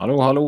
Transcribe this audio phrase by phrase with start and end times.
[0.00, 0.42] Hallo, hallo.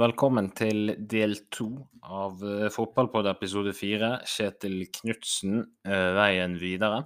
[0.00, 1.66] Velkommen til del to
[2.00, 4.08] av uh, Fotballpod episode fire.
[4.24, 7.02] Kjetil Knutsen, uh, veien videre.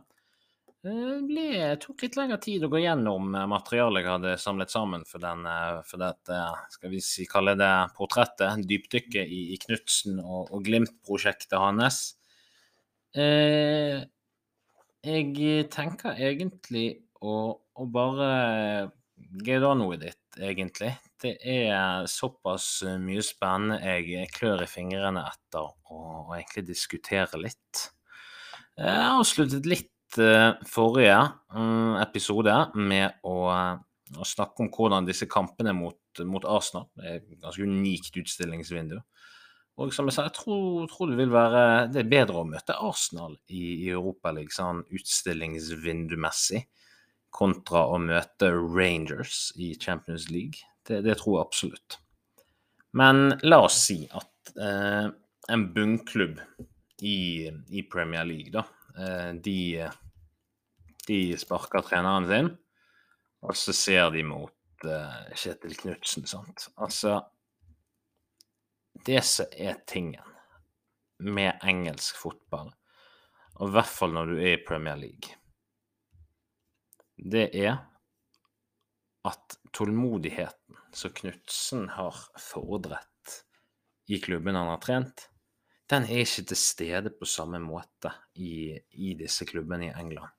[0.86, 1.48] Det ble,
[1.82, 5.42] tok litt lengre tid å gå gjennom eh, materialet jeg hadde samlet sammen for, den,
[5.90, 6.38] for dette,
[6.76, 12.00] skal vi si, kalle det portrettet, dypdykket i, i Knutsen og, og Glimt-prosjektet hans.
[13.18, 13.98] Eh,
[15.10, 16.86] jeg tenker egentlig
[17.18, 18.32] å, å bare
[19.42, 20.92] get on with it, egentlig.
[21.20, 25.96] Det er såpass mye spennende jeg klør i fingrene etter å,
[26.28, 27.86] å egentlig diskutere litt.
[28.80, 31.18] Jeg avsluttet litt Eh, forrige
[31.54, 37.20] mm, episode med å, å, snakke om hvordan disse kampene mot, mot Arsenal Det er
[37.20, 38.96] et ganske unikt utstillingsvindu.
[39.78, 41.62] Og som jeg sa, jeg tror, tror, det vil være
[41.94, 46.64] det er bedre å møte Arsenal i, i Europaligaen sånn utstillingsvindumessig
[47.34, 50.62] kontra å møte Rangers i Champions League.
[50.86, 52.00] Det, det tror jeg absolutt.
[52.98, 55.06] Men la oss si at eh,
[55.50, 56.40] en bunnklubb
[57.06, 58.64] i, i Premier League, da
[58.98, 59.88] Eh, de,
[61.06, 62.50] de sparker treneren sin,
[63.46, 66.66] og så ser de mot eh, Kjetil Knutsen, sant.
[66.76, 67.20] Altså
[69.06, 70.26] Det som er tingen
[71.20, 72.72] med engelsk fotball,
[73.60, 75.39] og i hvert fall når du er i Premier League,
[77.20, 77.76] det er
[79.28, 83.06] at tålmodigheten som Knutsen har fordret
[84.10, 85.26] i klubben han har trent,
[85.90, 90.30] den er ikke til stede på samme måte i, i disse klubbene i England.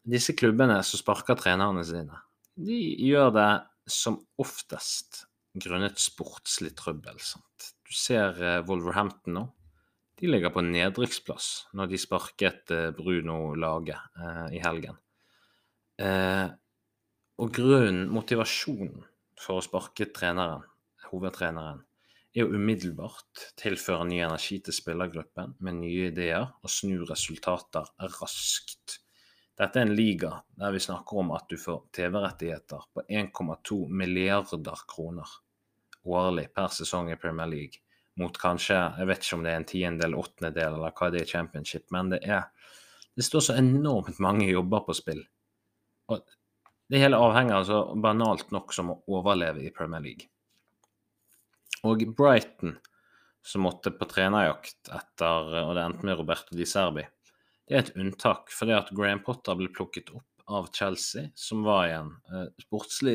[0.00, 2.20] Disse klubbene som sparker trenerne sine,
[2.56, 3.50] de gjør det
[3.90, 5.24] som oftest
[5.60, 7.18] grunnet sportslig trøbbel.
[7.20, 7.72] Sant?
[7.84, 9.44] Du ser eh, Wolverhampton nå.
[10.20, 15.00] De ligger på nedrykksplass når de sparket eh, Bruno Lage eh, i helgen.
[16.00, 16.48] Eh,
[17.40, 19.04] og grunnen, motivasjonen
[19.40, 20.64] for å sparke treneren,
[21.10, 21.82] hovedtreneren,
[22.30, 27.88] er å umiddelbart tilføre ny energi til spillergruppen med nye ideer og snu resultater
[28.20, 29.00] raskt.
[29.60, 34.84] Dette er en liga der vi snakker om at du får TV-rettigheter på 1,2 milliarder
[34.88, 35.34] kroner
[36.04, 37.82] årlig per sesong i Premier League,
[38.16, 41.28] mot kanskje Jeg vet ikke om det er en tiendedel, åttendedel, eller hva det er
[41.28, 42.48] i championship, men det er
[43.16, 45.24] Det står så enormt mange jobber på spill.
[46.10, 46.22] Og
[46.90, 50.26] det hele avhenger altså banalt nok som å overleve i Premier League.
[51.86, 52.74] Og Brighton,
[53.46, 57.06] som måtte på trenerjakt etter Og det endte med Roberto Di Serbi.
[57.64, 61.84] Det er et unntak, fordi at Graham Potter ble plukket opp av Chelsea, som var
[61.86, 63.14] i en eh, sportslig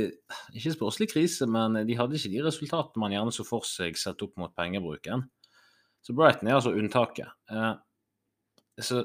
[0.55, 4.23] Ikke sportslig krise, men de hadde ikke de resultatene man gjerne så for seg sett
[4.23, 5.25] opp mot pengebruken.
[6.05, 7.35] Så Brighton er altså unntaket.
[7.51, 7.73] Eh,
[8.81, 9.03] så,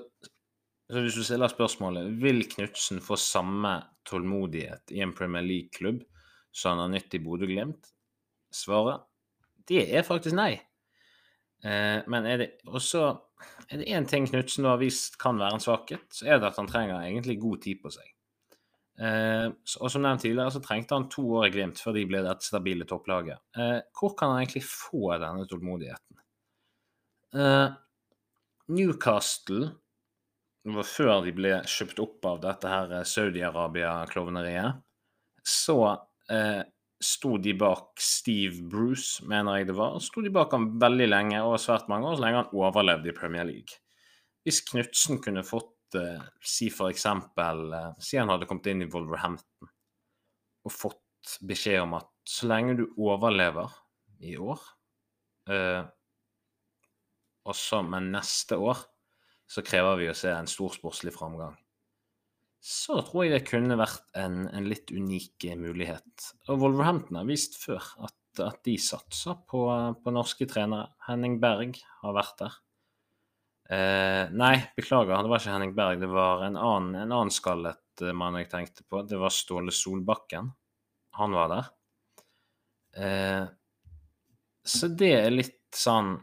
[0.90, 3.76] så, hvis du stiller spørsmålet vil Knutsen få samme
[4.08, 6.02] tålmodighet i en Premier League-klubb
[6.50, 7.92] som han har nytt i Bodø-Glimt?
[8.50, 9.06] Svaret
[9.70, 10.54] det er faktisk nei.
[11.62, 13.04] Eh, men er det også
[13.70, 16.58] er det én ting Knutsen har vist kan være en svakhet, så er det at
[16.58, 18.08] han trenger egentlig god tid på seg.
[19.00, 19.46] Eh,
[19.80, 22.48] og som nevnt tidligere, så trengte han to år i Glimt før de ble dette
[22.48, 23.40] stabile topplaget.
[23.56, 26.18] Eh, hvor kan han egentlig få denne tålmodigheten?
[27.38, 27.68] Eh,
[30.64, 34.80] Newcastle var før de ble kjøpt opp av dette her Saudi-Arabia-klovneriet,
[35.46, 35.76] så
[36.30, 36.62] eh,
[37.00, 39.98] sto de bak Steve Bruce, mener jeg det var.
[40.04, 43.16] Sto de bak ham veldig lenge, og svært mange år, så lenge han overlevde i
[43.16, 43.80] Premier League.
[44.44, 48.90] Hvis Knutsen kunne fått, eh, si for eksempel, eh, si han hadde kommet inn i
[48.90, 49.68] Wolverhampton
[50.64, 53.72] og fått beskjed om at så lenge du overlever
[54.20, 54.60] i år,
[55.48, 55.82] eh,
[57.48, 58.84] og så men neste år,
[59.50, 61.56] så krever vi å se en stor sportslig framgang
[62.60, 66.32] så tror jeg det kunne vært en, en litt unik mulighet.
[66.52, 69.64] Og Wolverhampton har vist før at, at de satser på,
[70.04, 70.90] på, norske trenere.
[71.08, 72.58] Henning Berg har vært der.
[73.70, 76.04] Eh, nei, beklager, det var ikke Henning Berg.
[76.04, 79.06] Det var en annen, en annen skallet mann jeg tenkte på.
[79.08, 80.52] Det var Ståle Solbakken.
[81.16, 81.72] Han var der.
[83.00, 83.44] Eh,
[84.68, 86.16] så det er litt sånn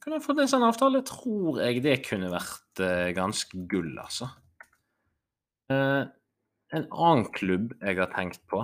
[0.00, 1.00] Kunne jeg fått en sånn avtale?
[1.08, 2.69] Tror jeg det kunne vært
[3.16, 4.30] ganske gull, altså.
[5.70, 6.04] Eh,
[6.70, 8.62] en annen klubb jeg har tenkt på,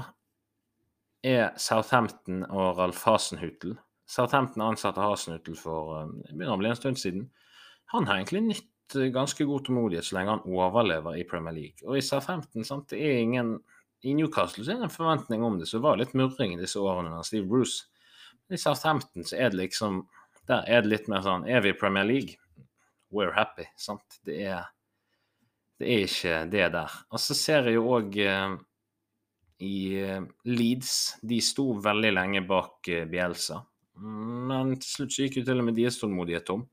[1.27, 3.77] er Southampton og Ralf Hasenhutel.
[4.07, 7.29] Southampton ansatte Hasenhutel for eh, det begynner å bli en stund siden.
[7.95, 11.83] Han har egentlig nytt eh, ganske god tålmodighet så lenge han overlever i Premier League.
[11.87, 13.57] Og i Southampton sant, det er ingen
[14.07, 16.79] I Newcastle så er det en forventning om det, så var litt murring i disse
[16.79, 17.89] årene under Steve Bruce.
[18.47, 20.05] Men i Southampton så er det liksom
[20.47, 22.37] Der er det litt mer sånn Er vi i Premier League?
[23.17, 23.65] We're happy.
[23.81, 24.21] sant?
[24.27, 24.67] Det er
[25.77, 26.93] det er ikke det der.
[27.13, 28.55] Og så ser jeg jo òg eh,
[29.67, 30.93] i eh, Leeds.
[31.21, 33.61] De sto veldig lenge bak eh, Bielsa,
[34.01, 36.67] men til slutt så gikk jo til og med deres tålmodighet tom.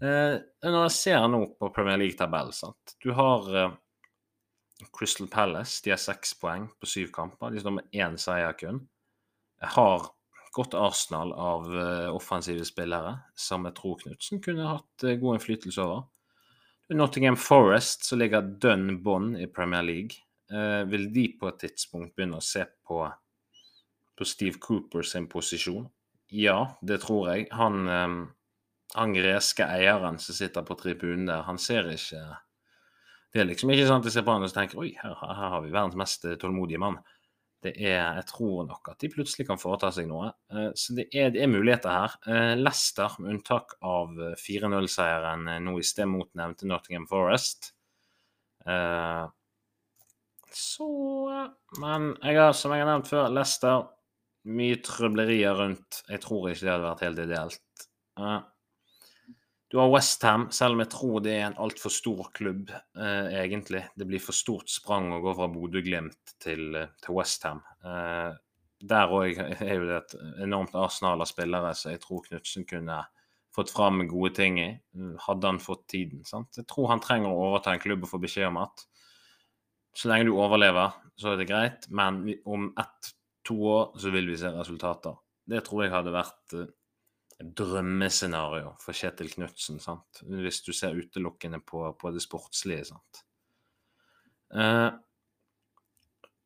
[0.00, 2.94] Når jeg ser nå på Premier League-tabellen sant?
[3.04, 3.50] Du har
[4.96, 5.82] Crystal Palace.
[5.84, 7.52] De har seks poeng på syv kamper.
[7.52, 8.78] De står med én seier kun.
[9.60, 10.08] Jeg har
[10.50, 15.84] godt arsenal av eh, offensive spillere som jeg tror Knutsen kunne hatt eh, god innflytelse
[15.84, 16.08] over.
[16.90, 20.24] Nottingham Forest, som ligger dønn bånn i Premier League.
[20.50, 23.04] Eh, vil de på et tidspunkt begynne å se på,
[24.18, 25.86] på Steve Cooper sin posisjon?
[26.34, 27.46] Ja, det tror jeg.
[27.54, 27.86] Han,
[28.94, 32.20] han greske eieren som sitter på tribunen der, han ser ikke
[33.34, 35.50] Det er liksom ikke sånn at jeg ser på han og tenker oi, her, her
[35.54, 36.98] har vi verdens mest tålmodige mann.
[37.60, 40.30] Det er, jeg tror nok at de plutselig kan foreta seg noe.
[40.52, 42.16] Eh, så det er, det er muligheter her.
[42.24, 47.74] Eh, Leicester, med unntak av 4-0-seieren nå i sted mot nevnte Nottingham Forest,
[50.50, 50.86] så
[51.80, 53.86] Men jeg har, som jeg har nevnt før, Leicester
[54.48, 56.00] Mye trøblerier rundt.
[56.08, 57.86] Jeg tror ikke det hadde vært helt ideelt.
[59.70, 63.84] Du har Westham, selv om jeg tror det er en altfor stor klubb, eh, egentlig.
[63.94, 67.60] Det blir for stort sprang å gå fra Bodø-Glimt til, til Westham.
[67.86, 68.32] Eh,
[68.90, 72.98] der òg er jo det et enormt arsenal av spillere, så jeg tror Knutsen kunne
[73.54, 74.68] fått fram gode ting i.
[75.26, 76.24] Hadde han fått tiden.
[76.26, 76.50] sant?
[76.58, 78.86] Jeg tror han trenger å overta en klubb og få beskjed om at
[79.94, 84.38] så lenge du overlever, så er det greit, men om ett-to år så vil vi
[84.38, 85.14] se resultater.
[85.50, 86.68] Det tror jeg hadde vært eh,
[87.40, 90.22] drømmescenario for Kjetil Knutsen, sant?
[90.26, 92.90] hvis du ser utelukkende på, på det sportslige.
[92.92, 93.22] sant?
[94.54, 94.90] Eh,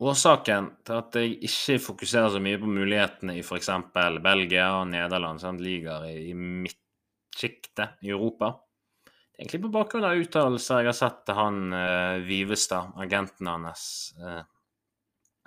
[0.05, 3.70] årsaken til at jeg ikke fokuserer så mye på mulighetene i f.eks.
[4.23, 5.62] Belgia og Nederland, sant?
[5.64, 8.55] ligaer i, i midtsjiktet i Europa,
[9.38, 13.87] egentlig på bakgrunn av uttalelser jeg har sett til han eh, Vivestad, agenten hans,
[14.23, 14.43] eh,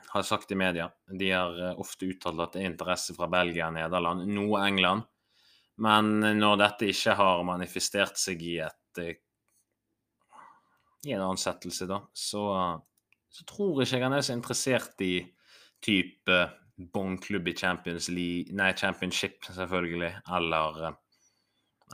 [0.08, 0.90] har sagt i media.
[1.20, 5.04] De har uh, ofte uttalt at det er interesse fra Belgia og Nederland, noe England.
[5.84, 9.02] Men når dette ikke har manifestert seg i et
[11.06, 12.44] i en ansettelse, da, så,
[13.30, 15.20] så tror ikke jeg han er så interessert i
[15.86, 16.40] type
[16.94, 20.10] båndklubb i Champions League, nei, Championship, selvfølgelig,
[20.40, 20.98] eller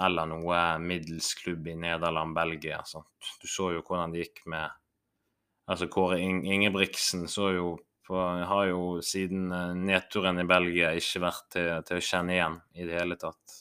[0.02, 2.80] eller noe middels klubb i Nederland, Belgia.
[2.86, 3.10] Sant?
[3.42, 4.80] Du så jo hvordan det gikk med
[5.64, 7.68] Altså Kåre Ingebrigtsen så jo
[8.04, 12.58] på, har jo siden eh, nedturen i Belgia ikke vært til, til, å kjenne igjen
[12.76, 13.54] i det hele tatt.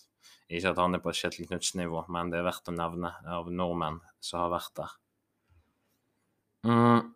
[0.53, 4.03] Ikke at han er på Kjetil Knutsen-nivå, men det er verdt å nevne av nordmenn
[4.21, 4.95] som har vært der.
[6.69, 7.13] Mm.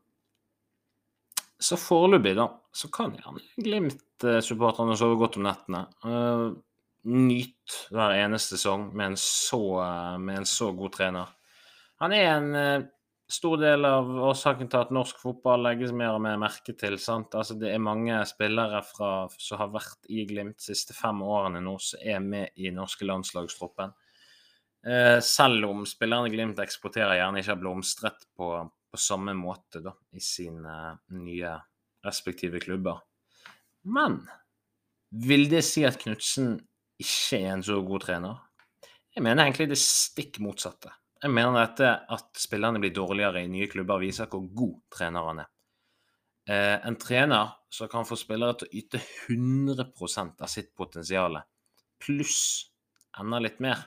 [1.67, 5.85] Så foreløpig, da, så kan gjerne Glimt-supporterne sove godt om nettene.
[6.05, 6.57] Uh,
[7.07, 9.61] nyt hver eneste sesong med så,
[10.21, 11.33] med en så god trener.
[12.03, 12.89] Han er en uh,
[13.29, 16.99] stor del av årsaken til at norsk fotball legges mer og mer merke til.
[17.03, 17.35] sant?
[17.35, 21.63] Altså, det er mange spillere fra, som har vært i Glimt de siste fem årene
[21.65, 23.95] nå, som er med i norske landslagstroppen.
[24.87, 29.97] Eh, selv om spillerne Glimt eksporterer gjerne ikke har blomstret på, på samme måte da,
[30.15, 31.57] i sine nye
[32.07, 33.03] respektive klubber.
[33.91, 34.21] Men
[35.11, 36.55] vil det si at Knutsen
[37.03, 38.39] ikke er en så god trener.
[39.17, 40.93] Jeg mener egentlig det stikk motsatte.
[41.27, 45.41] Jeg mener dette at spillerne blir dårligere i nye klubber, viser hvor god trener han
[45.43, 45.49] er.
[46.47, 51.41] Eh, en trener som kan få spillere til å yte 100% av sitt potensial,
[51.99, 52.39] pluss
[53.19, 53.83] enda litt mer,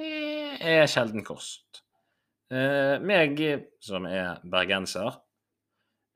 [0.00, 1.82] det er sjelden kost.
[2.48, 3.44] Eh, meg,
[3.84, 5.20] som er bergenser,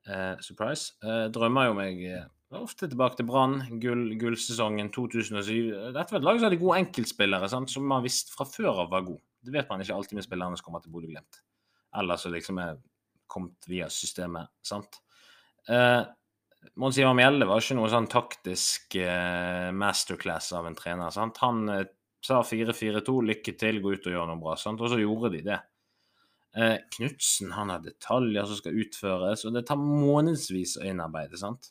[0.09, 5.93] eh, surprise, eh, drømmer jo meg eh, Ofte tilbake til Brann, gull, gullsesongen 2007.
[5.93, 8.95] Dette var et lag som hadde gode enkeltspillere, sant, som man visste fra før av
[8.95, 9.28] var gode.
[9.45, 11.43] Det vet man ikke alltid med spillerne som kommer til Bodø-Glimt.
[11.99, 12.79] Eller som liksom er
[13.31, 14.51] kommet via systemet.
[14.65, 15.01] sant?
[15.69, 16.03] Eh,
[16.81, 21.13] Mons Ivar Mjelde var ikke noe sånn taktisk eh, masterclass av en trener.
[21.15, 21.39] sant?
[21.45, 21.87] Han eh,
[22.25, 24.57] sa 4-4-2, lykke til, gå ut og gjør noe bra.
[24.59, 24.83] sant?
[24.83, 25.59] Og så gjorde de det.
[26.59, 31.39] Eh, Knutsen han har detaljer som skal utføres, og det tar månedsvis å innarbeide.
[31.41, 31.71] sant?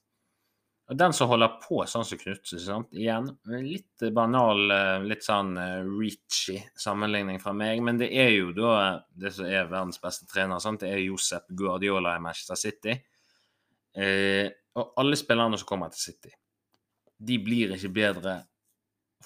[0.88, 5.84] Og Den som holder på sånn som Knutsen, igjen litt banal, eh, litt sånn eh,
[5.84, 8.76] reachy sammenligning fra meg, men det er jo da
[9.12, 10.62] det som er verdens beste trener.
[10.64, 10.86] Sant?
[10.86, 12.96] Det er Josep Guardiola i Manchester City.
[14.00, 14.48] Eh,
[14.80, 16.32] og alle spillerne som kommer til City,
[17.18, 18.38] de blir ikke bedre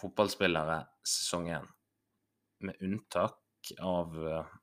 [0.01, 1.69] fotballspillere sesong én,
[2.65, 3.37] med unntak
[3.85, 4.57] av eh,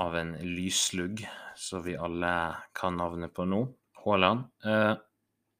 [0.00, 1.24] av en lyslugg
[1.56, 2.32] som vi alle
[2.76, 3.62] kan navnet på nå,
[4.04, 4.46] Haaland.
[4.64, 4.92] Eh,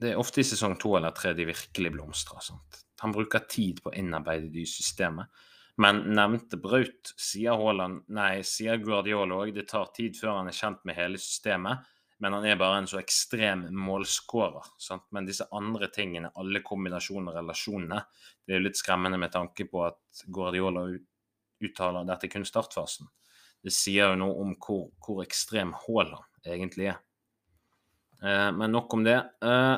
[0.03, 2.43] det er ofte i sesong to eller tre de virkelig blomstrer.
[2.45, 2.83] Sant?
[3.03, 5.31] Han bruker tid på å innarbeide det i systemet.
[5.81, 10.57] Men nevnte Braut, sier Haaland, nei, sier Guardiola òg, det tar tid før han er
[10.57, 11.89] kjent med hele systemet.
[12.23, 14.69] men han er bare en så ekstrem målskårer.
[14.79, 15.09] Sant?
[15.11, 17.99] Men disse andre tingene, alle kombinasjoner og relasjonene,
[18.47, 20.85] det er jo litt skremmende med tanke på at Guardiola
[21.67, 23.11] uttaler dette kun startfasen.
[23.59, 27.01] Det sier jo noe om hvor, hvor ekstrem Haaland egentlig er.
[28.23, 29.19] Eh, men nok om det.
[29.43, 29.77] Eh,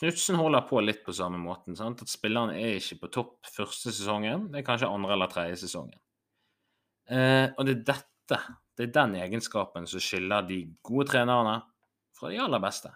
[0.00, 1.76] Knutsen holder på litt på samme måten.
[1.76, 2.00] Sant?
[2.00, 6.00] At spillerne er ikke på topp første sesongen, det er kanskje andre eller tredje sesongen.
[7.10, 8.40] Eh, og det er dette
[8.80, 11.58] det er den egenskapen som skiller de gode trenerne
[12.16, 12.88] fra de aller beste.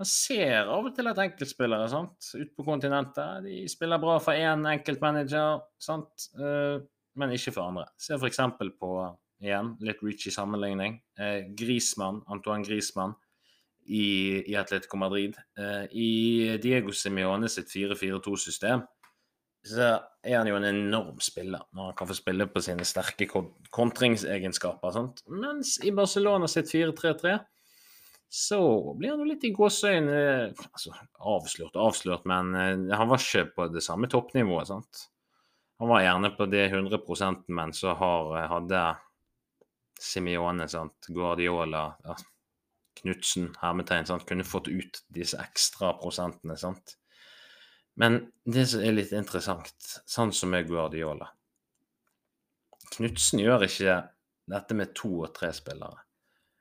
[0.00, 2.30] Man ser av og til at enkeltspillere sant?
[2.32, 6.30] ut på kontinentet de spiller bra for én enkeltmanager, sant?
[6.32, 6.78] Eh,
[7.20, 7.84] men ikke for andre.
[8.00, 8.40] Se f.eks.
[8.80, 8.92] på
[9.44, 10.96] igjen, litt reachy sammenligning.
[11.20, 13.12] Eh, Grismann, Antoine Grismann
[13.84, 15.36] i, i Atletico Madrid.
[15.58, 16.10] Eh, I
[16.62, 18.84] Diego Simione sitt 4-4-2-system
[19.62, 19.92] så
[20.26, 23.28] er han jo en enorm spiller når han kan få spille på sine sterke
[23.70, 24.94] kontringsegenskaper.
[24.94, 25.22] Sant?
[25.30, 27.36] Mens i Barcelona sitt 4-3-3
[28.32, 28.58] så
[28.96, 30.18] blir han jo litt i gåseøyne
[30.56, 34.70] altså, avslørt avslørt, men eh, han var ikke på det samme toppnivået.
[34.72, 35.06] sant?
[35.82, 38.84] Han var gjerne på det 100% men så har, eh, hadde
[40.02, 41.06] Simione, sant?
[41.12, 42.16] Guardiola, ja,
[43.00, 44.26] Knutsen, hermetegn, sant?
[44.28, 46.56] kunne fått ut disse ekstra prosentene.
[46.60, 46.96] sant?
[47.96, 49.74] Men det som er litt interessant,
[50.08, 51.28] sånn som med Guardiola
[52.92, 53.94] Knutsen gjør ikke
[54.52, 56.02] dette med to og tre spillere.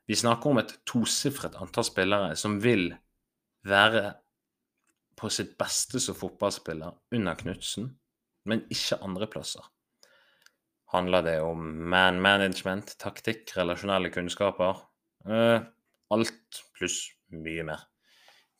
[0.08, 2.94] Vi snakker om et tosifret antall spillere som vil
[3.68, 4.14] være
[5.20, 7.92] på sitt beste som fotballspiller under Knutsen,
[8.48, 9.66] men ikke andreplasser.
[10.96, 14.82] Handler det om man management, taktikk, relasjonelle kunnskaper?
[15.28, 15.62] Eh,
[16.13, 17.88] alt pluss mye mer.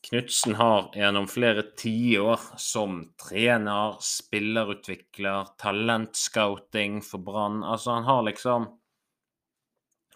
[0.02, 8.66] Knutsen har gjennom flere tiår som trener, spillerutvikler, talentscouting for Brann Altså, han har liksom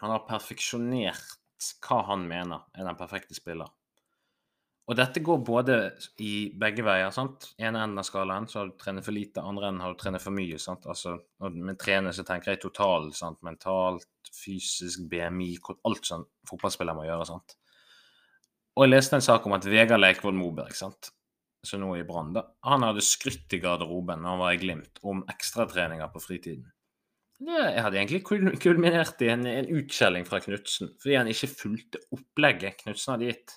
[0.01, 3.70] Han har perfeksjonert hva han mener er den perfekte spiller.
[4.86, 5.75] Og dette går både
[6.22, 7.10] i begge veier.
[7.13, 7.48] sant?
[7.58, 10.22] Ene enden av skalaen så har du trenet for lite, andre enden har du trenet
[10.22, 10.60] for mye.
[10.62, 10.86] sant?
[10.86, 13.42] Altså, Med trener så tenker jeg total, sant?
[13.42, 15.58] mentalt, fysisk, BMI,
[15.89, 17.25] alt sånn fotballspiller må gjøre.
[17.25, 17.58] sant?
[18.75, 21.12] Og jeg leste en sak om at Vegard Leikvoll Moberg, sant?
[21.65, 25.00] som nå er i Brann, han hadde skrytt i garderoben når han var i Glimt,
[25.01, 26.68] om ekstratreninger på fritiden.
[27.42, 28.22] Det hadde egentlig
[28.62, 33.56] kulminert i en, en utskjelling fra Knutsen, fordi han ikke fulgte opplegget Knutsen hadde gitt.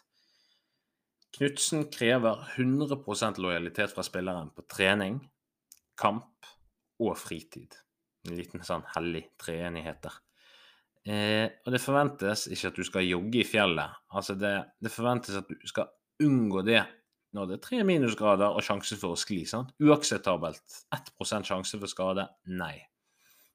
[1.37, 5.21] Knutsen krever 100% lojalitet fra spilleren på trening,
[5.99, 6.49] kamp
[7.05, 7.77] og fritid.
[8.27, 10.17] En liten sånn hellig treenighet der.
[11.09, 14.01] Eh, og det forventes ikke at du skal jogge i fjellet.
[14.13, 15.89] Altså det, det, forventes at du skal
[16.25, 16.83] unngå det
[17.37, 19.43] når det er tre minusgrader og sjanse for å skli.
[19.49, 19.75] sant?
[19.85, 20.79] Uakseptabelt.
[20.97, 21.13] 1
[21.47, 22.25] sjanse for skade?
[22.49, 22.77] Nei.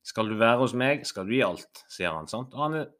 [0.05, 2.29] Skal du være hos meg, skal du gi alt, sier han.
[2.29, 2.53] sant?
[2.53, 2.91] Og han er,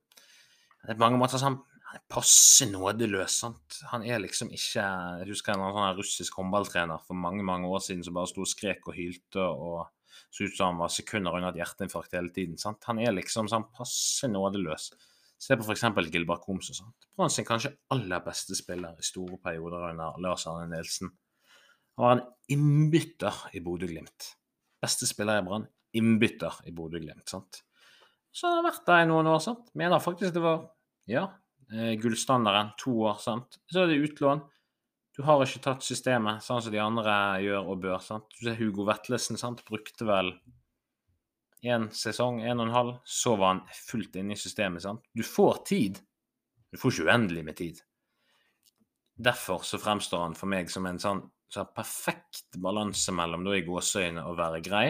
[0.84, 1.73] det er på mange måter sånn han er
[2.10, 3.40] passe nådeløs.
[3.44, 3.80] sant?
[3.92, 8.04] Han er liksom ikke Jeg husker en sånn russisk håndballtrener for mange mange år siden
[8.04, 9.88] som bare sto og skrek og hylte og
[10.34, 12.58] så ut som han var sekunder unna et hjerteinfarkt hele tiden.
[12.58, 12.82] Sant?
[12.90, 14.88] Han er liksom sånn passe nådeløs.
[15.44, 15.84] Se på f.eks.
[16.10, 16.88] Gilbert Komso.
[17.18, 21.12] Brann sin kanskje aller beste spiller i store perioder under Lars Arne Nilsen.
[21.98, 22.24] Han var en
[22.56, 24.32] innbytter i Bodø-Glimt.
[24.82, 27.28] Beste spiller i Brann, innbytter i Bodø-Glimt.
[27.30, 27.62] sant?
[28.34, 29.42] Så han har vært der i noen år.
[29.44, 29.70] sant?
[29.78, 30.64] Mener faktisk det var
[31.10, 31.28] ja,
[31.72, 32.74] gullstandarden.
[32.84, 33.22] To år.
[33.24, 33.60] sant?
[33.72, 34.44] Så er det utlån.
[35.14, 38.00] Du har ikke tatt systemet sånn som de andre gjør og bør.
[38.02, 38.26] sant?
[38.34, 39.62] Du ser Hugo Vetlesen sant?
[39.68, 40.34] brukte vel
[41.64, 44.82] én sesong, en og en halv, så var han fullt inne i systemet.
[44.82, 45.06] sant?
[45.14, 46.02] Du får tid.
[46.72, 47.82] Du får ikke uendelig med tid.
[49.14, 51.22] Derfor så fremstår han for meg som en sånn,
[51.54, 54.88] sånn perfekt balanse mellom da i gåseøyne å være grei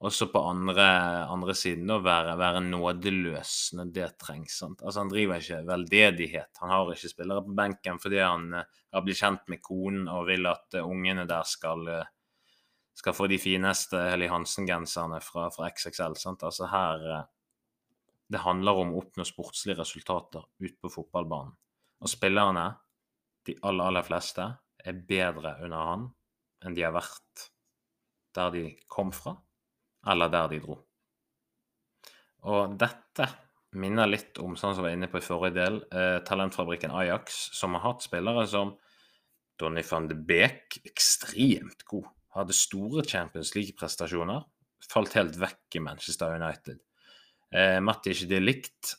[0.00, 0.84] og så på andre,
[1.28, 4.54] andre siden å være, være, nådeløs når det trengs.
[4.62, 4.80] Sant?
[4.80, 6.60] Altså Han driver ikke veldedighet.
[6.62, 10.24] Han har ikke spillere på benken fordi han uh, har blitt kjent med konen og
[10.30, 12.54] vil at uh, ungene der skal, uh,
[12.96, 16.16] skal få de fineste Helly Hansen-genserne fra, fra, XXL.
[16.16, 16.46] Sant?
[16.48, 17.04] Altså her
[18.30, 21.52] Det handler om å oppnå sportslige resultater ute på fotballbanen.
[22.00, 22.70] Og spillerne,
[23.44, 24.48] de aller, aller fleste,
[24.80, 26.10] er bedre under han
[26.64, 27.50] enn de har vært
[28.32, 29.36] der de kom fra
[30.06, 30.78] eller der de dro.
[32.50, 33.26] Og dette
[33.78, 37.50] minner litt om, sånn som vi var inne på i forrige del, eh, talentfabrikken Ajax,
[37.56, 38.76] som har hatt spillere som
[39.60, 42.08] Donny van de Beek, ekstremt god.
[42.34, 44.44] Hadde store Champions League-prestasjoner.
[44.88, 46.80] Falt helt vekk i Manchester United.
[47.52, 48.94] Eh, Matti ikke det likt,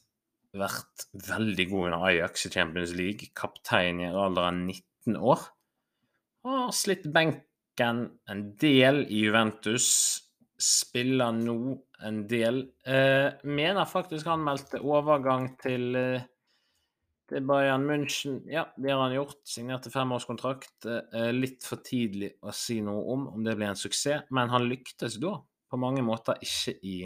[0.54, 3.32] vært veldig god under Ajax i Champions League.
[3.36, 5.48] Kaptein i alderen 19 år.
[6.44, 9.88] Har slitt benken en del i Juventus
[10.62, 11.56] spiller nå
[12.06, 12.62] en del.
[12.86, 16.28] Eh, mener faktisk han meldte overgang til, eh,
[17.30, 18.42] til Bayern München.
[18.50, 19.42] Ja, det har han gjort.
[19.48, 20.86] Signerte femårskontrakt.
[20.86, 24.70] Eh, litt for tidlig å si noe om om det blir en suksess, men han
[24.70, 25.38] lyktes da
[25.72, 26.98] på mange måter ikke i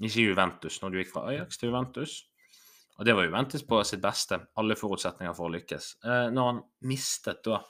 [0.00, 2.14] ikke Juventus, når du gikk fra Ajax til Juventus.
[3.00, 4.38] Og det var Juventus på sitt beste.
[4.60, 5.90] Alle forutsetninger for å lykkes.
[6.04, 7.60] Eh, når han mistet da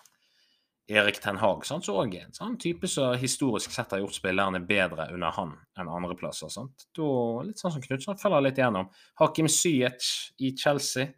[0.90, 4.59] Erik Ten Hag, sant, så òg en sånn type som historisk sett har gjort spillerne
[4.66, 6.50] bedre under han enn andreplasser.
[6.50, 8.88] Litt sånn som Knutsen følger litt gjennom.
[9.20, 10.11] Hakim Ziyech
[10.42, 11.12] i Chelsea,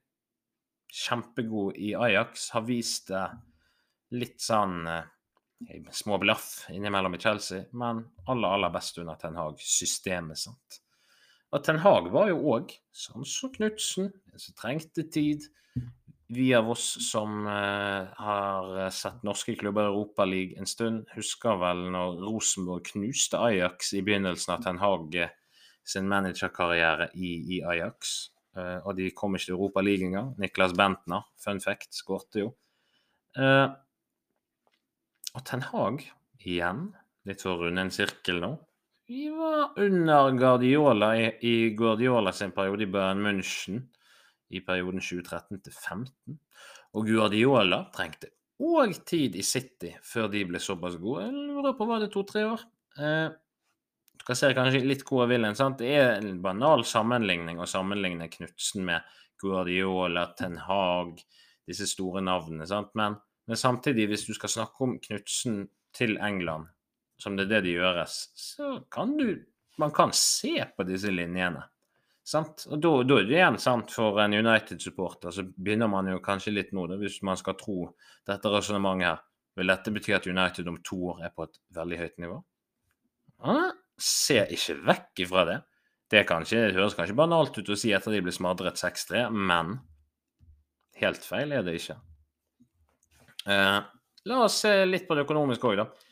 [0.93, 3.25] kjempegod i Ajax, har vist det
[4.13, 5.09] litt sånn eh,
[5.97, 9.57] små blaff innimellom i Chelsea, men aller, aller best under Ten Hag.
[9.57, 10.83] Systemet, sant.
[11.53, 15.49] Og Ten Hag var jo òg, sånn som Knutsen, som trengte tid
[16.27, 21.85] vi av oss som uh, har sett norske klubber i Europaligaen en stund, husker vel
[21.93, 25.35] når Rosenborg knuste Ajax i begynnelsen av Ten Hag eh,
[25.85, 28.15] sin managerkarriere i, i Ajax.
[28.57, 30.33] Uh, og de kom ikke til Europaligaen engang.
[30.41, 32.51] Niklas Bentner, fun fact, skårte jo.
[33.37, 33.73] Uh,
[35.33, 36.05] og Ten Hag,
[36.45, 36.91] igjen,
[37.29, 38.51] litt for å runde en sirkel nå
[39.09, 43.85] Vi var under Guardiola i, i Guardiola sin periode i Bayern München
[44.53, 46.39] i perioden 2013 til 2015.
[46.93, 48.33] Og Guardiola trengte
[48.63, 51.27] òg tid i City før de ble såpass gode.
[51.27, 52.63] Jeg lurer på var det to-tre år.
[52.99, 53.33] Eh,
[54.23, 55.77] du kan se kanskje litt hvor jeg vil hen.
[55.81, 59.09] Det er en banal sammenligning å sammenligne Knutsen med
[59.43, 61.17] Guardiola, Ten Hag,
[61.67, 62.69] disse store navnene.
[62.95, 63.17] Men,
[63.49, 65.65] men, samtidig, hvis du skal snakke om Knutsen
[65.97, 66.69] til England,
[67.19, 69.49] som det er det de gjøres, så kan du
[69.81, 71.63] Man kan se på disse linjene.
[72.23, 72.67] Sant?
[72.71, 76.55] Og da, da, er det igjen sant for en United-supporter, så begynner man jo kanskje
[76.55, 77.91] litt nå, da, hvis man skal tro
[78.29, 79.23] dette resonnementet her.
[79.59, 82.39] Vil dette bety at United om to år er på et veldig høyt nivå?
[83.45, 85.59] Ah, ser ikke vekk ifra det.
[86.13, 89.79] Det, kanskje, det høres kanskje banalt ut å si etter de ble smadret 6-3, men
[91.01, 91.99] helt feil er det ikke.
[93.51, 93.79] Eh,
[94.31, 96.12] la oss se litt på det økonomiske òg, da.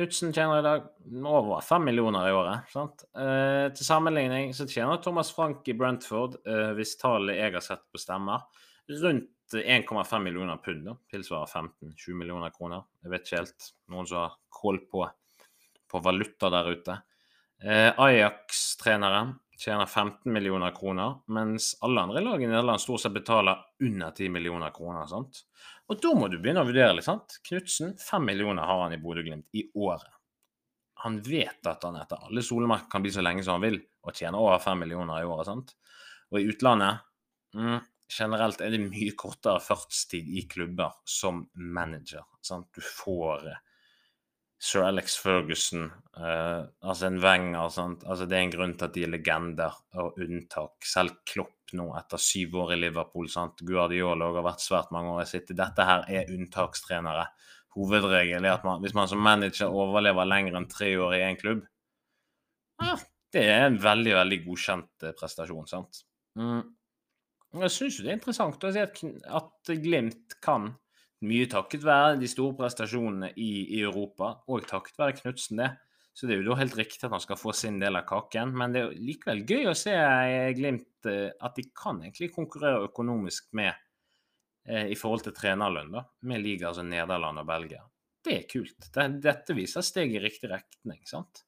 [0.00, 0.84] Knutsen tjener i dag
[1.28, 2.70] over fem millioner i året.
[2.72, 3.02] sant?
[3.12, 7.82] Eh, til sammenligning så tjener Thomas Frank i Brentford, eh, hvis tallet jeg har sett
[7.92, 8.46] på stemmer,
[8.88, 10.86] rundt 1,5 millioner pund.
[10.86, 12.86] da, Tilsvarer 15-20 millioner kroner.
[13.02, 13.68] Jeg vet ikke helt.
[13.92, 15.04] Noen som har koll på,
[15.92, 16.96] på valuta der ute.
[17.60, 23.58] Eh, Ajax-treneren tjener 15 millioner kroner, mens alle andre lag i Nederland stort sett betaler
[23.84, 25.06] under 10 millioner kroner.
[25.06, 25.42] sant?
[25.88, 27.04] Og da må du begynne å vurdere litt.
[27.04, 27.36] sant?
[27.48, 30.08] Knutsen, 5 millioner har han i Bodø-Glimt i året.
[31.04, 34.16] Han vet at han etter alle solemerker kan bli så lenge som han vil, og
[34.16, 35.46] tjene over 5 millioner i året.
[35.52, 35.76] sant?
[36.32, 37.04] Og i utlandet
[37.56, 37.80] mm,
[38.16, 42.24] generelt er det mye kortere fartstid i klubber som manager.
[42.40, 42.72] sant?
[42.72, 43.50] Du får
[44.60, 45.86] Sir Alex Ferguson,
[46.20, 50.18] uh, altså en Wenger altså Det er en grunn til at de er legender og
[50.20, 50.84] unntak.
[50.84, 53.30] Selv Klopp nå, etter syv år i Liverpool.
[53.32, 53.62] sant?
[53.64, 55.56] Guardiola har vært svært mange år i City.
[55.56, 57.24] Dette her er unntakstrenere.
[57.76, 61.40] Hovedregelen er at man, hvis man som manager overlever lenger enn tre år i én
[61.40, 61.62] klubb,
[62.82, 62.98] ja,
[63.32, 65.68] det er en veldig, veldig godkjent eh, prestasjon.
[65.70, 66.02] sant?
[66.36, 66.62] Mm.
[67.60, 69.00] Jeg syns det er interessant å si at,
[69.40, 70.72] at Glimt kan
[71.26, 75.70] mye takket være de store prestasjonene i, i Europa, og takket være Knutsen, det.
[76.16, 78.50] Så det er jo da helt riktig at han skal få sin del av kaken.
[78.58, 79.94] Men det er likevel gøy å se
[80.58, 83.70] Glimt eh, at de kan egentlig konkurrere økonomisk med
[84.66, 87.84] eh, i forhold til trenerlønn, da, med ligaer som Nederland og Belgia.
[88.20, 88.90] Det er kult.
[89.22, 91.44] Dette viser steg i riktig retning, sant.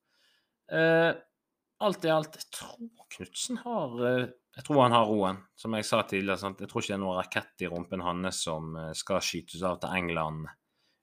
[1.83, 5.73] Eh, alt i alt, jeg tror Knutsen har eh, jeg tror han har roen, som
[5.75, 6.39] jeg sa tidligere.
[6.39, 6.61] Sant?
[6.61, 9.81] Jeg tror ikke det er noen rakett i rumpen hans som eh, skal skytes av
[9.81, 10.47] til England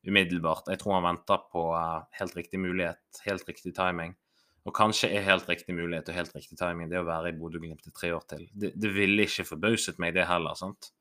[0.08, 0.70] umiddelbart.
[0.70, 4.14] Jeg tror han venter på uh, helt riktig mulighet, helt riktig timing.
[4.64, 7.90] Og kanskje er helt riktig mulighet og helt riktig timing det å være i Bodø-Glimt
[7.90, 8.46] i tre år til.
[8.54, 10.56] Det, det ville ikke forbauset meg, det heller.
[10.56, 10.94] sant?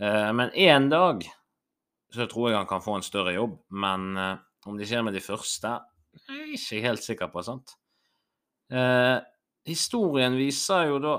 [0.00, 1.26] Men én dag
[2.16, 3.58] så tror jeg han kan få en større jobb.
[3.76, 5.76] Men om det skjer med de første,
[6.24, 7.44] er jeg ikke helt sikker på.
[7.44, 7.76] sant?
[9.68, 11.14] Historien viser jo da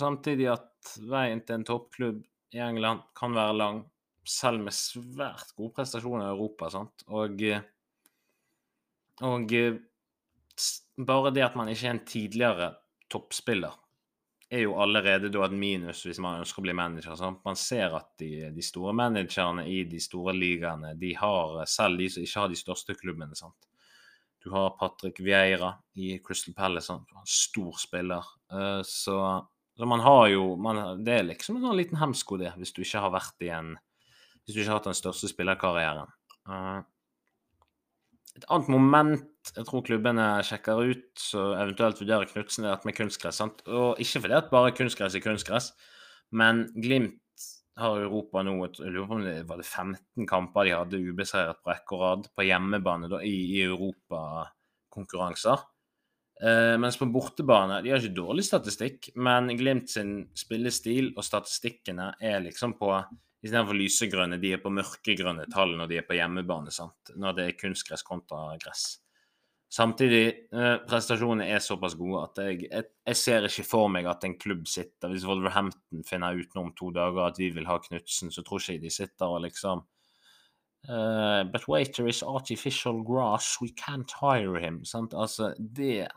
[0.00, 2.22] Samtidig at veien til en toppklubb
[2.54, 3.82] i England kan være lang,
[4.26, 6.70] selv med svært gode prestasjoner i Europa.
[6.72, 7.04] Sant?
[7.08, 7.42] Og,
[9.26, 9.54] og
[11.10, 12.72] bare det at man ikke er en tidligere
[13.10, 13.76] toppspiller,
[14.50, 17.14] er jo allerede da et minus hvis man ønsker å bli manager.
[17.18, 17.42] Sant?
[17.46, 22.10] Man ser at de, de, store managerne i de store ligaene, de har selv de
[22.10, 23.38] som ikke har de største klubbene.
[23.38, 23.69] Sant?
[24.40, 28.26] Du har Patrick Vieira i Crystal Palace, en stor spiller.
[28.52, 29.16] Uh, så
[29.80, 32.82] så man har jo man, Det er liksom en sånn liten hemsko, det, hvis du
[32.82, 33.76] ikke har vært i en
[34.44, 36.10] Hvis du ikke har hatt den største spillerkarrieren.
[36.48, 36.82] Uh,
[38.36, 39.24] et annet moment
[39.56, 43.38] jeg tror klubbene sjekker ut, så eventuelt vurderer Knutsen, er at med kunstgress.
[43.40, 43.62] Sant?
[43.68, 45.70] Og ikke fordi at bare kunstgress er kunstgress,
[46.30, 47.19] men Glimt
[47.80, 48.78] har Europa nå et,
[49.48, 53.56] var det 15 kamper de hadde ubeseiret på rekke og rad på hjemmebane da, i,
[53.56, 55.58] i europakonkurranser.
[56.40, 62.14] Eh, mens på bortebane De har ikke dårlig statistikk, men Glimt sin spillestil og statistikkene
[62.16, 62.94] er liksom på
[63.40, 66.68] Istedenfor lysegrønne, de er på mørkegrønne tall når de er på hjemmebane.
[66.68, 67.14] sant?
[67.16, 68.99] Når det er kunstgress kontra gress.
[69.70, 72.64] Samtidig, eh, prestasjonene er såpass gode at jeg,
[73.06, 76.72] jeg, ser ikke for meg at en klubb sitter Hvis Wolverhampton finner ut nå om
[76.74, 79.84] to dager at vi vil ha Knutsen, så tror ikke jeg de sitter og liksom
[80.90, 84.82] uh, But waiter is artificial grass, we can't hire him.
[84.84, 85.14] Sant?
[85.14, 86.08] Altså, det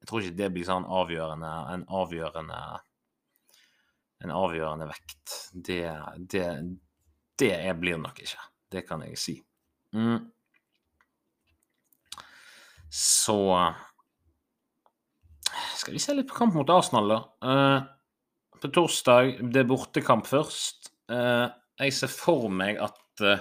[0.00, 2.60] jeg tror ikke det blir sånn avgjørende, en avgjørende
[4.24, 5.36] en avgjørende vekt.
[5.52, 5.84] Det,
[6.32, 6.46] det,
[7.40, 8.46] det blir nok ikke.
[8.70, 9.36] Det kan jeg si.
[9.96, 10.28] Mm.
[12.90, 13.38] Så
[15.78, 17.20] skal vi se litt på kamp mot Arsenal, da.
[17.44, 20.90] Uh, på torsdag det er bortekamp først.
[21.10, 21.48] Uh,
[21.80, 23.40] jeg ser for meg at uh,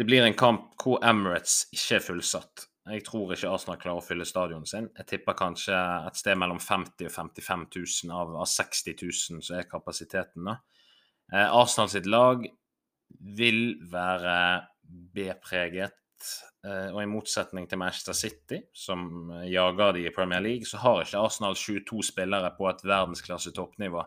[0.00, 2.66] det blir en kamp hvor Emirates ikke er fullsatt.
[2.90, 4.86] Jeg tror ikke Arsenal klarer å fylle stadionet sin.
[4.96, 5.76] Jeg tipper kanskje
[6.08, 7.66] et sted mellom 50 og 55
[8.08, 10.48] 000 av, av 60 000 som er kapasiteten.
[10.48, 10.56] da.
[11.30, 12.46] Eh, Arsenal sitt lag
[13.38, 13.60] vil
[13.92, 14.34] være
[14.80, 15.94] B-preget.
[16.66, 21.04] Eh, og i motsetning til Manchester City, som jager de i Premier League, så har
[21.04, 24.04] ikke Arsenal 22 spillere på et verdensklasse toppnivå.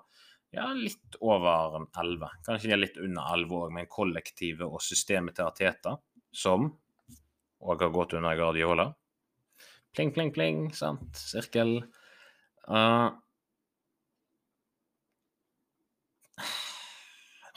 [0.53, 2.29] Ja, litt over 11.
[2.45, 5.95] Kanskje litt under 11 òg, men kollektivet og systemet til Arteta,
[6.29, 6.67] som
[7.63, 8.91] òg har gått under Guardiola.
[9.93, 11.09] Pling, pling, pling, sant?
[11.17, 11.79] Sirkel.
[12.69, 13.09] Uh,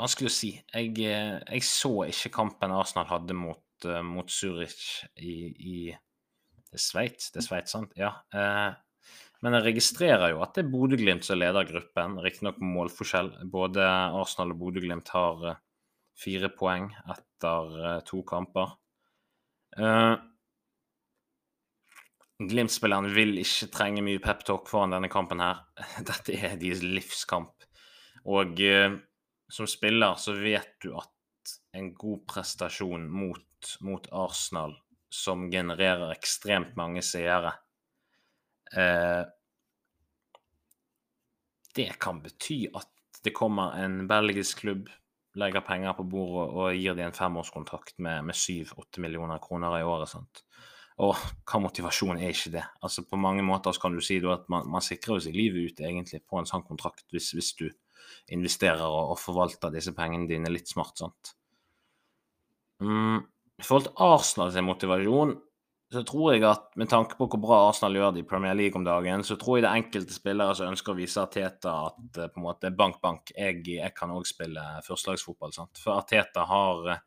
[0.01, 0.51] vanskelig å si.
[0.73, 6.79] Jeg, eh, jeg, så ikke kampen Arsenal hadde mot, uh, mot Zurich i, i Det
[6.79, 7.93] er Sveits, det er Sveits, sant?
[7.99, 8.11] Ja.
[8.35, 8.73] Eh,
[9.45, 13.31] men jeg registrerer jo at det er Bodø-Glimt som leder gruppen, riktignok med målforskjell.
[13.53, 15.45] Både Arsenal og Bodø-Glimt har
[16.17, 18.73] fire poeng etter to kamper.
[22.41, 25.63] Glimt-spilleren vil ikke trenge mye peptalk foran denne kampen her.
[26.11, 27.69] Dette er deres livskamp.
[28.27, 28.59] Og
[29.53, 31.13] som spiller så vet du at
[31.77, 34.75] en god prestasjon mot, mot Arsenal,
[35.13, 37.55] som genererer ekstremt mange seere
[38.75, 39.25] Eh,
[41.77, 42.89] Det kan bety at
[43.23, 44.89] det kommer en belgisk klubb
[45.37, 49.85] legger penger på bordet og gir dem en femårskontrakt med, med 7-8 millioner kroner i
[49.85, 50.09] året.
[50.09, 50.41] sant?
[51.05, 51.13] Og
[51.45, 52.65] hva motivasjon er ikke det?
[52.81, 56.23] Altså På mange måter kan du si at man, man sikrer seg livet ut egentlig
[56.25, 57.69] på en sånn kontrakt hvis, hvis du
[58.35, 60.99] investerer og, og, forvalter disse pengene dine litt smart.
[61.01, 61.35] sant?
[62.83, 63.21] Mm,
[63.61, 65.37] I forhold til Arsenal sin motivasjon
[65.93, 68.79] så tror jeg at med tanke på hvor bra Arsenal gjør det i Premier League
[68.79, 72.19] om dagen, så tror jeg det er enkelte spillere som ønsker å vise Arteta at
[72.19, 75.55] eh, på en måte bank, bank, jeg, jeg kan òg spille førstelagsfotball.
[75.55, 75.79] sant?
[75.83, 77.05] For Arteta har eh,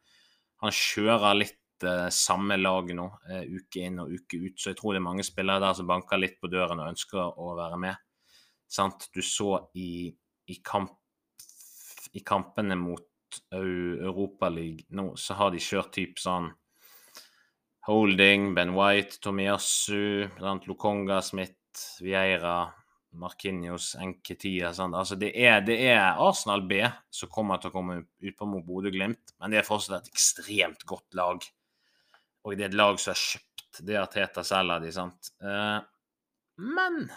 [0.60, 3.06] Han kjører litt uh, samme lag nå,
[3.48, 6.20] uke inn og uke ut, så jeg tror det er mange spillere der som banker
[6.20, 7.96] litt på døren og ønsker å være med.
[8.68, 9.08] Sant?
[9.16, 10.12] Du så i,
[10.50, 10.96] i, kamp,
[12.18, 13.06] i kampene mot
[13.54, 16.50] Europaligaen nå, så har de kjørt type sånn
[17.90, 20.28] Holding, Ben White, Tomiyasu,
[20.68, 22.68] Lokonga, Smith, Vieira,
[23.18, 24.94] Markinios, Enketia sånn.
[24.94, 28.66] altså det er, det er, Arsenal B som kommer til å komme ut på mot
[28.66, 31.48] Bodø-Glimt, men det er fortsatt et ekstremt godt lag.
[32.46, 35.32] Og det er et lag som har kjøpt det at Teta selger de, sant.
[35.42, 35.80] Uh,
[36.60, 37.08] men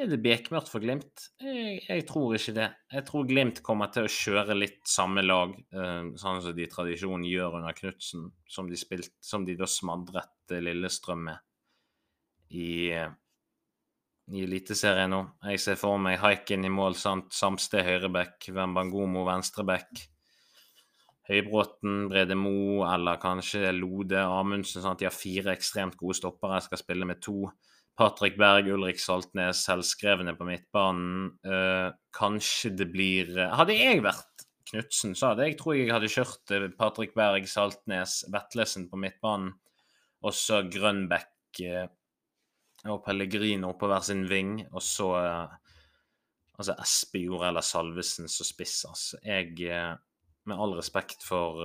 [0.00, 1.28] er det bekmørkt for Glimt?
[1.42, 2.68] Jeg, jeg, tror ikke det.
[2.94, 7.26] Jeg tror Glimt kommer til å kjøre litt samme lag, eh, sånn som de tradisjonen
[7.28, 11.42] gjør under Knutsen, som de spilt, som de da smadret Lillestrøm med
[12.52, 12.92] i,
[14.32, 15.22] i Eliteserien nå.
[15.48, 17.32] Jeg ser for meg Haiken i mål, sant?
[17.36, 20.06] Samsted høyreback, Wembangomo venstreback.
[21.30, 24.82] Høybråten, Brede Mo eller kanskje Lode Amundsen.
[24.82, 25.00] Sant?
[25.00, 26.58] De har fire ekstremt gode stoppere.
[26.58, 27.46] Jeg skal spille med to.
[27.98, 31.32] Patrick Berg, Ulrik Saltnes, selvskrevne på midtbanen.
[31.44, 36.08] Uh, kanskje det blir uh, Hadde jeg vært Knutsen, så hadde jeg tror jeg hadde
[36.12, 39.52] kjørt uh, Patrick Berg, Saltnes, Vetlesen på midtbanen,
[40.22, 41.28] og så Grønbekk
[42.88, 45.10] og Pellegrino på hver sin ving, og så
[46.56, 48.78] altså Espejord eller Salvesen som spiss.
[48.88, 49.52] Altså, jeg
[50.46, 51.60] Med all respekt for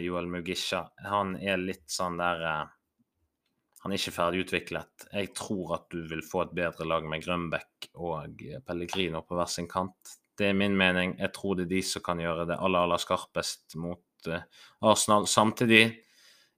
[0.00, 2.68] Joel Mugisha, han er litt sånn der
[3.82, 5.06] han er ikke ferdig utviklet.
[5.10, 9.50] Jeg tror at du vil få et bedre lag med Grønbekk og Pellegrino på hver
[9.50, 10.14] sin kant.
[10.38, 11.16] Det er min mening.
[11.18, 14.44] Jeg tror det er de som kan gjøre det aller, aller skarpest mot uh,
[14.86, 15.26] Arsenal.
[15.26, 15.82] Samtidig,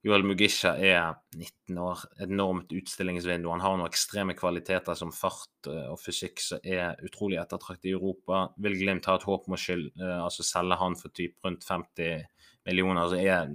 [0.04, 3.48] Joel Mugisha er 19 år, enormt utstillingsvindu.
[3.54, 7.94] Han har noen ekstreme kvaliteter som fart eh, og fysikk som er utrolig ettertraktet i
[7.96, 8.50] Europa.
[8.60, 12.20] Vil Glimt ha et håp om å eh, altså selge han for typ rundt 50
[12.68, 13.48] millioner, så er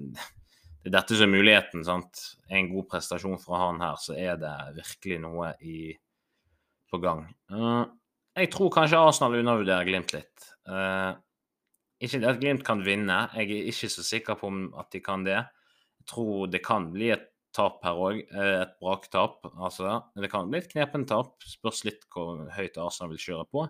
[0.80, 1.84] det er dette som er muligheten.
[1.84, 2.22] sant?
[2.48, 5.92] En god prestasjon fra han her, så er det virkelig noe i,
[6.90, 7.26] på gang.
[7.52, 7.84] Uh,
[8.40, 10.54] jeg tror kanskje Arsenal undervurderer Glimt litt.
[10.70, 11.18] Uh,
[12.00, 15.36] ikke at Glimt kan vinne, jeg er ikke så sikker på at de kan det
[15.36, 18.22] Jeg tror det kan bli et tap her òg.
[18.24, 19.44] Eh, et braktap.
[19.52, 21.36] Altså, det kan bli et knepent tap.
[21.44, 23.66] Spørs litt hvor høyt Arsenal vil kjøre på.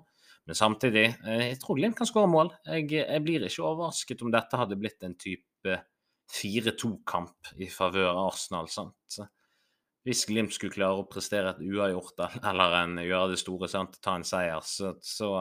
[0.46, 2.54] Men samtidig, jeg tror Glimt kan skåre mål.
[2.68, 5.80] Jeg, jeg, blir ikke overrasket om dette hadde blitt en type
[6.30, 8.70] 4-2-kamp i favør Arsenal.
[8.70, 9.20] sant?
[10.06, 14.00] Hvis Glimt skulle klare å prestere et uavgjort eller en, gjøre det store, sant?
[14.02, 15.34] ta en seier, så, så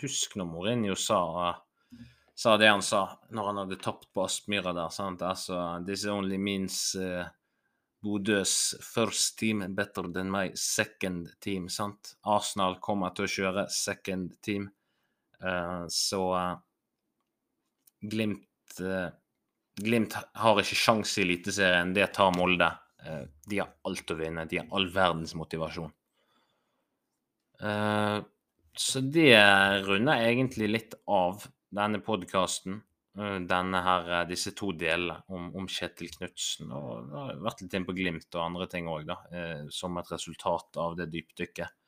[0.00, 1.20] Husk når Mourinho sa
[2.34, 4.90] sa det han sa når han hadde tapt på Aspmyra der.
[4.90, 5.22] sant?
[5.22, 7.28] Altså, This only means uh,
[8.02, 11.68] Bodøs first team better than my second team.
[11.68, 12.16] sant?
[12.26, 14.66] Arsenal kommer til å kjøre second team.
[15.38, 16.56] Uh, så uh,
[18.02, 18.80] Glimt
[19.80, 21.94] Glimt har ikke sjanse i Eliteserien.
[21.94, 22.70] Det tar Molde.
[23.44, 24.46] de har alt å vinne.
[24.48, 25.92] De har all verdens motivasjon.
[28.74, 29.34] så det
[29.86, 32.80] runder egentlig litt av denne podkasten,
[33.18, 36.72] eh, denne her, eh, disse to delene om, om Kjetil Knutsen.
[36.72, 39.18] Og det har vært litt inn på Glimt og andre ting òg, da.
[39.70, 41.83] som et resultat av det dypdykket.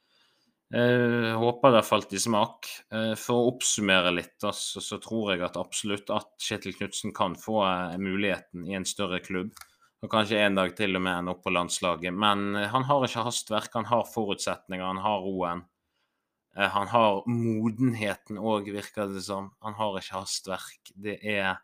[0.74, 2.66] Jeg håper det har falt i smak.
[3.20, 7.60] For å oppsummere litt, så, så tror jeg at absolutt at Kjetil Knutsen kan få
[8.02, 9.54] muligheten i en større klubb.
[10.02, 12.12] Og kanskje en dag til og med ende opp på landslaget.
[12.14, 15.64] Men han har ikke hastverk, han har forutsetninger, han har roen.
[16.56, 19.50] Eh, han har modenheten òg, virker det som.
[19.64, 20.92] Han har ikke hastverk.
[20.94, 21.60] Det er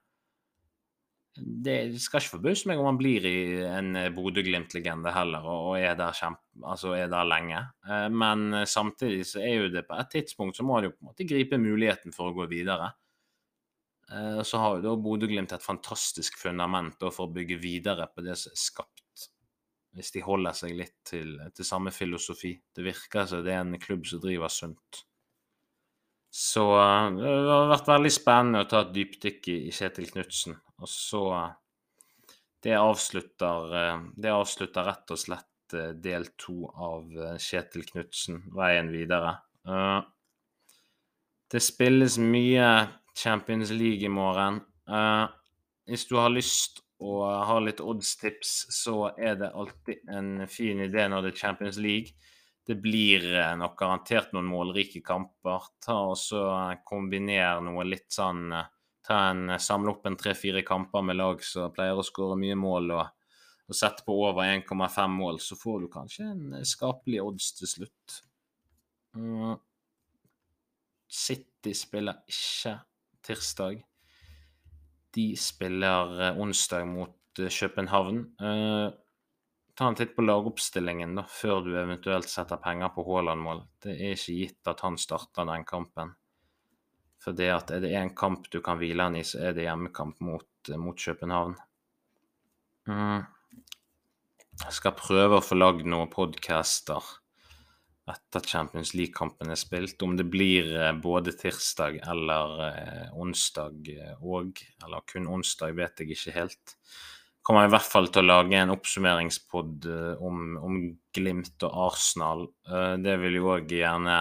[1.37, 6.12] Det skal ikke forbause meg om han blir i en Bodø-Glimt-legende heller, og er der,
[6.16, 7.62] kjempe, altså er der lenge.
[7.88, 11.01] Eh, men samtidig så er jo det på et tidspunkt så må han jo på
[11.01, 12.92] en måte gripe muligheten for å gå videre.
[14.12, 18.35] Og så har jo da Bodø-Glimt et fantastisk fundament for å bygge videre på det
[18.37, 19.03] som er skapt
[19.97, 22.55] hvis de holder seg litt til, til samme filosofi.
[22.75, 25.03] Det virker som det er en klubb som driver sunt.
[26.33, 30.57] Så eh, det har vært veldig spennende å ta et dypdykk i, Kjetil Knutsen.
[30.81, 31.27] Og så
[32.64, 38.88] det avslutter, eh, det avslutter rett og slett eh, del to av Kjetil Knutsen, veien
[38.95, 39.37] videre.
[41.53, 42.68] Det spilles mye
[43.14, 44.57] Champions League i morgen.
[45.87, 51.05] Hvis du har lyst og har litt oddstips, så er det alltid en fin idé
[51.12, 52.16] når det er Champions League.
[52.66, 55.66] Det blir eh, nok garantert noen målrike kamper.
[55.83, 56.44] Ta og så
[56.87, 58.70] Kombiner noe litt sånn eh,
[59.03, 62.57] Ta en, eh, Samle opp en tre-fire kamper med lag som pleier å skåre mye
[62.59, 63.33] mål, og,
[63.68, 68.20] og sette på over 1,5 mål, så får du kanskje en skapelig odds til slutt.
[69.18, 69.57] Mm.
[71.12, 72.79] City spiller ikke
[73.27, 73.83] tirsdag.
[75.12, 78.22] De spiller eh, onsdag mot eh, København.
[79.75, 83.63] Ta en titt på lagoppstillingen da, før du eventuelt setter penger på Haaland-mål.
[83.83, 86.13] Det er ikke gitt at han starter den kampen.
[87.23, 89.65] For det at er det én kamp du kan hvile han i, så er det
[89.65, 91.57] hjemmekamp mot, mot København.
[92.91, 93.25] Mm.
[94.63, 97.07] Jeg skal prøve å få lagd noen podcaster
[98.11, 100.03] etter Champions League-kampen er spilt.
[100.03, 106.17] Om det blir eh, både tirsdag eller eh, onsdag eh, eller kun onsdag, vet jeg
[106.17, 106.77] ikke helt.
[107.42, 109.87] Kommer i hvert fall til å lage en oppsummeringspod
[110.22, 110.76] om, om,
[111.12, 112.44] Glimt og Arsenal.
[113.02, 114.20] Det vil jo òg gjerne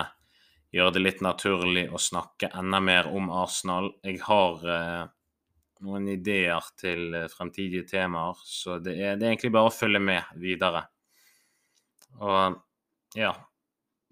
[0.73, 3.91] gjøre det litt naturlig å snakke enda mer om Arsenal.
[4.01, 4.65] Jeg har
[5.85, 10.33] noen ideer til fremtidige temaer, så det er, det er egentlig bare å følge med
[10.41, 10.83] videre.
[12.19, 12.59] Og
[13.17, 13.35] ja,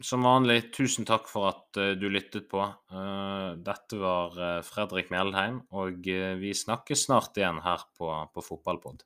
[0.02, 2.62] som vanlig, tusen takk for at uh, du lyttet på.
[2.94, 6.06] Uh, dette var uh, Fredrik Mjeldheim, og
[6.42, 9.06] vi snakkes snart igjen her på, på Fotballpod.